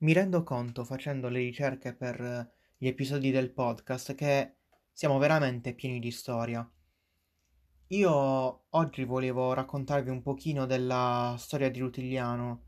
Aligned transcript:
Mi 0.00 0.12
rendo 0.12 0.44
conto 0.44 0.84
facendo 0.84 1.28
le 1.28 1.40
ricerche 1.40 1.92
per 1.92 2.52
gli 2.76 2.86
episodi 2.86 3.32
del 3.32 3.50
podcast 3.50 4.14
che 4.14 4.54
siamo 4.92 5.18
veramente 5.18 5.74
pieni 5.74 5.98
di 5.98 6.12
storia. 6.12 6.70
Io 7.88 8.62
oggi 8.68 9.02
volevo 9.02 9.54
raccontarvi 9.54 10.08
un 10.08 10.22
pochino 10.22 10.66
della 10.66 11.34
storia 11.36 11.68
di 11.68 11.80
Rutigliano, 11.80 12.62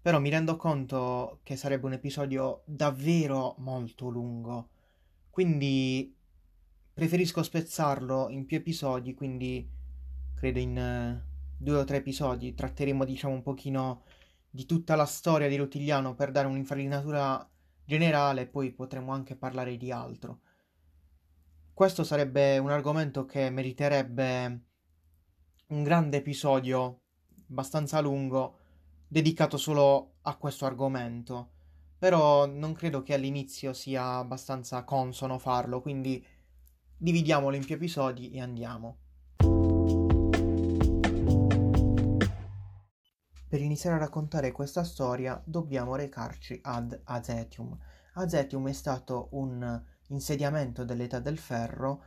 però 0.00 0.20
mi 0.20 0.30
rendo 0.30 0.54
conto 0.54 1.40
che 1.42 1.56
sarebbe 1.56 1.86
un 1.86 1.94
episodio 1.94 2.62
davvero 2.64 3.56
molto 3.58 4.08
lungo, 4.08 4.68
quindi 5.30 6.14
preferisco 6.94 7.42
spezzarlo 7.42 8.28
in 8.28 8.46
più 8.46 8.56
episodi, 8.58 9.14
quindi 9.14 9.68
credo 10.36 10.60
in 10.60 10.78
eh, 10.78 11.24
due 11.56 11.78
o 11.78 11.84
tre 11.84 11.96
episodi 11.96 12.54
tratteremo 12.54 13.04
diciamo 13.04 13.34
un 13.34 13.42
pochino 13.42 14.04
di 14.50 14.66
tutta 14.66 14.96
la 14.96 15.06
storia 15.06 15.48
di 15.48 15.56
Rutigliano 15.56 16.14
per 16.14 16.30
dare 16.30 16.46
un'infarinatura 16.46 17.48
generale, 17.84 18.46
poi 18.46 18.72
potremmo 18.72 19.12
anche 19.12 19.36
parlare 19.36 19.76
di 19.76 19.90
altro. 19.90 20.40
Questo 21.72 22.04
sarebbe 22.04 22.58
un 22.58 22.70
argomento 22.70 23.24
che 23.24 23.50
meriterebbe 23.50 24.62
un 25.68 25.82
grande 25.82 26.18
episodio 26.18 27.02
abbastanza 27.48 28.00
lungo 28.00 28.58
dedicato 29.06 29.56
solo 29.56 30.16
a 30.22 30.36
questo 30.36 30.66
argomento, 30.66 31.52
però 31.98 32.46
non 32.46 32.74
credo 32.74 33.02
che 33.02 33.14
all'inizio 33.14 33.72
sia 33.72 34.16
abbastanza 34.16 34.84
consono 34.84 35.38
farlo, 35.38 35.80
quindi 35.80 36.24
dividiamolo 36.96 37.56
in 37.56 37.64
più 37.64 37.76
episodi 37.76 38.30
e 38.30 38.40
andiamo. 38.40 38.98
Per 43.48 43.62
iniziare 43.62 43.96
a 43.96 44.00
raccontare 44.00 44.52
questa 44.52 44.84
storia 44.84 45.40
dobbiamo 45.42 45.96
recarci 45.96 46.58
ad 46.64 47.00
Azetium. 47.04 47.74
Azetium 48.12 48.68
è 48.68 48.74
stato 48.74 49.28
un 49.30 49.82
insediamento 50.08 50.84
dell'età 50.84 51.18
del 51.18 51.38
ferro 51.38 52.02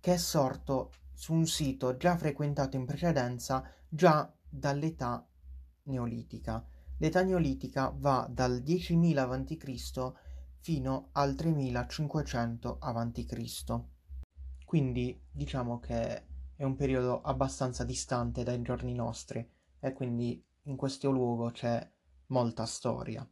che 0.00 0.14
è 0.14 0.16
sorto 0.16 0.92
su 1.12 1.34
un 1.34 1.46
sito 1.46 1.98
già 1.98 2.16
frequentato 2.16 2.76
in 2.76 2.86
precedenza 2.86 3.62
già 3.86 4.32
dall'età 4.48 5.28
neolitica. 5.82 6.64
L'età 6.96 7.22
neolitica 7.22 7.92
va 7.94 8.26
dal 8.30 8.62
10.000 8.64 9.18
a.C. 9.18 10.12
fino 10.60 11.08
al 11.12 11.34
3500 11.34 12.78
a.C. 12.80 13.80
Quindi 14.64 15.20
diciamo 15.30 15.78
che 15.78 16.26
è 16.54 16.64
un 16.64 16.74
periodo 16.74 17.20
abbastanza 17.20 17.84
distante 17.84 18.44
dai 18.44 18.62
giorni 18.62 18.94
nostri 18.94 19.46
e 19.78 19.92
quindi 19.92 20.42
in 20.66 20.76
questo 20.76 21.10
luogo 21.10 21.50
c'è 21.50 21.90
molta 22.26 22.64
storia. 22.64 23.28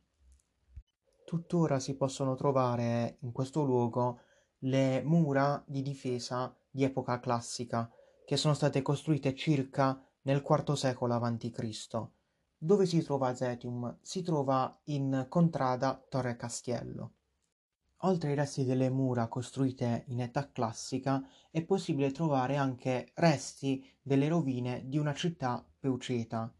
Tuttora 1.24 1.78
si 1.78 1.96
possono 1.96 2.34
trovare 2.34 3.18
in 3.20 3.32
questo 3.32 3.62
luogo 3.62 4.20
le 4.58 5.02
mura 5.02 5.62
di 5.66 5.82
difesa 5.82 6.56
di 6.70 6.84
epoca 6.84 7.18
classica 7.20 7.90
che 8.24 8.36
sono 8.36 8.54
state 8.54 8.82
costruite 8.82 9.34
circa 9.34 10.00
nel 10.22 10.42
IV 10.46 10.72
secolo 10.72 11.14
a.C. 11.14 12.08
Dove 12.56 12.86
si 12.86 13.02
trova 13.02 13.34
Zetium? 13.34 13.98
Si 14.00 14.22
trova 14.22 14.80
in 14.84 15.26
contrada 15.28 16.02
Torre 16.08 16.36
Castiello. 16.36 17.12
Oltre 18.04 18.30
ai 18.30 18.36
resti 18.36 18.64
delle 18.64 18.90
mura 18.90 19.28
costruite 19.28 20.04
in 20.08 20.20
età 20.20 20.50
classica, 20.50 21.26
è 21.50 21.62
possibile 21.64 22.10
trovare 22.10 22.56
anche 22.56 23.12
resti 23.14 23.86
delle 24.00 24.28
rovine 24.28 24.88
di 24.88 24.98
una 24.98 25.14
città 25.14 25.66
peuceta, 25.78 26.54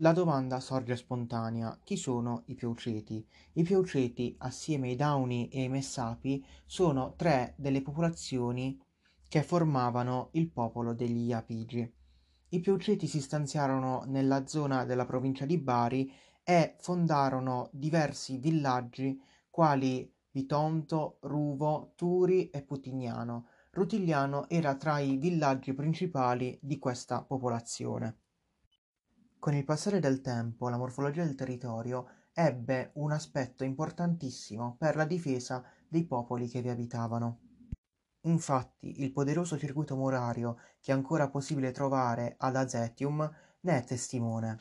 la 0.00 0.12
domanda 0.12 0.60
sorge 0.60 0.94
spontanea: 0.96 1.80
chi 1.82 1.96
sono 1.96 2.42
i 2.46 2.54
Peuceti? 2.54 3.26
I 3.54 3.62
Peuceti, 3.64 4.34
assieme 4.38 4.88
ai 4.88 4.96
Dauni 4.96 5.48
e 5.48 5.62
ai 5.62 5.68
Messapi, 5.68 6.44
sono 6.64 7.14
tre 7.16 7.54
delle 7.56 7.82
popolazioni 7.82 8.80
che 9.28 9.42
formavano 9.42 10.28
il 10.32 10.50
popolo 10.50 10.94
degli 10.94 11.26
Iapigi. 11.26 11.92
I 12.50 12.60
Peuceti 12.60 13.06
si 13.06 13.20
stanziarono 13.20 14.04
nella 14.06 14.46
zona 14.46 14.84
della 14.84 15.04
provincia 15.04 15.44
di 15.44 15.58
Bari 15.58 16.10
e 16.44 16.76
fondarono 16.78 17.68
diversi 17.72 18.38
villaggi 18.38 19.20
quali 19.50 20.10
Bitonto, 20.30 21.18
Ruvo, 21.22 21.92
Turi 21.96 22.50
e 22.50 22.62
Putignano. 22.62 23.48
Rutigliano 23.72 24.48
era 24.48 24.76
tra 24.76 25.00
i 25.00 25.16
villaggi 25.16 25.74
principali 25.74 26.56
di 26.62 26.78
questa 26.78 27.22
popolazione. 27.22 28.18
Con 29.40 29.54
il 29.54 29.64
passare 29.64 30.00
del 30.00 30.20
tempo 30.20 30.68
la 30.68 30.76
morfologia 30.76 31.22
del 31.22 31.36
territorio 31.36 32.08
ebbe 32.32 32.90
un 32.94 33.12
aspetto 33.12 33.62
importantissimo 33.62 34.74
per 34.76 34.96
la 34.96 35.04
difesa 35.04 35.64
dei 35.86 36.04
popoli 36.04 36.48
che 36.48 36.60
vi 36.60 36.68
abitavano. 36.68 37.38
Infatti 38.22 39.00
il 39.00 39.12
poderoso 39.12 39.56
circuito 39.56 39.94
murario 39.94 40.56
che 40.80 40.90
è 40.90 40.94
ancora 40.94 41.30
possibile 41.30 41.70
trovare 41.70 42.34
ad 42.36 42.56
Azetium 42.56 43.30
ne 43.60 43.78
è 43.78 43.84
testimone. 43.84 44.58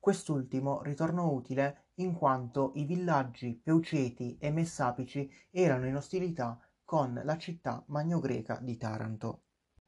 Quest'ultimo 0.00 0.82
ritornò 0.82 1.30
utile 1.30 1.88
in 1.96 2.14
quanto 2.14 2.72
i 2.76 2.84
villaggi 2.84 3.60
peuceti 3.62 4.38
e 4.38 4.50
messapici 4.50 5.30
erano 5.50 5.86
in 5.86 5.96
ostilità 5.96 6.58
con 6.82 7.20
la 7.22 7.36
città 7.36 7.84
magnogreca 7.88 8.58
di 8.62 8.78
Taranto. 8.78 9.42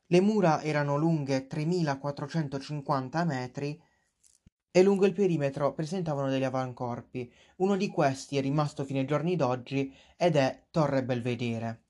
Le 0.09 0.21
mura 0.21 0.63
erano 0.63 0.97
lunghe 0.97 1.47
3450 1.49 3.25
metri 3.25 3.83
e 4.77 4.83
lungo 4.83 5.07
il 5.07 5.15
perimetro 5.15 5.73
presentavano 5.73 6.29
degli 6.29 6.45
avancorpi. 6.45 7.33
Uno 7.57 7.77
di 7.77 7.89
questi 7.89 8.37
è 8.37 8.43
rimasto 8.43 8.85
fino 8.85 8.99
ai 8.99 9.07
giorni 9.07 9.35
d'oggi 9.35 9.91
ed 10.19 10.37
è 10.37 10.65
Torre 10.71 11.03
Belvedere. 11.03 11.85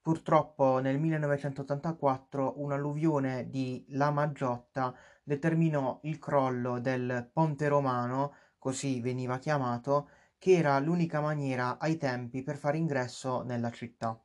Purtroppo 0.00 0.80
nel 0.80 0.98
1984 0.98 2.54
un'alluvione 2.56 3.48
di 3.48 3.84
Lama 3.90 4.32
Giotta 4.32 4.92
determinò 5.22 6.00
il 6.02 6.18
crollo 6.18 6.80
del 6.80 7.30
Ponte 7.32 7.68
Romano, 7.68 8.34
così 8.58 9.00
veniva 9.00 9.38
chiamato, 9.38 10.08
che 10.38 10.56
era 10.56 10.80
l'unica 10.80 11.20
maniera 11.20 11.78
ai 11.78 11.98
tempi 11.98 12.42
per 12.42 12.56
fare 12.56 12.78
ingresso 12.78 13.42
nella 13.42 13.70
città. 13.70 14.20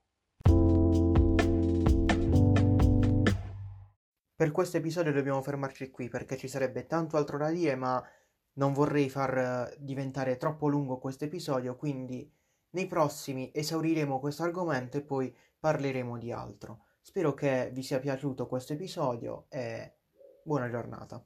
Per 4.38 4.52
questo 4.52 4.78
episodio 4.78 5.12
dobbiamo 5.12 5.42
fermarci 5.42 5.90
qui 5.90 6.10
perché 6.10 6.38
ci 6.38 6.48
sarebbe 6.48 6.86
tanto 6.86 7.18
altro 7.18 7.40
da 7.40 7.50
dire, 7.50 7.74
ma 7.74 8.08
non 8.54 8.72
vorrei 8.72 9.10
far 9.10 9.36
eh, 9.36 9.76
diventare 9.80 10.38
troppo 10.38 10.68
lungo 10.68 11.00
questo 11.00 11.26
episodio, 11.26 11.76
quindi 11.76 12.32
nei 12.72 12.86
prossimi 12.86 13.50
esauriremo 13.52 14.20
questo 14.20 14.44
argomento 14.44 14.96
e 14.96 15.02
poi 15.02 15.36
parleremo 15.58 16.20
di 16.20 16.32
altro. 16.32 16.86
Spero 17.02 17.34
che 17.34 17.72
vi 17.74 17.82
sia 17.82 17.98
piaciuto 17.98 18.46
questo 18.46 18.74
episodio 18.74 19.48
e 19.50 19.96
buona 20.44 20.70
giornata. 20.70 21.20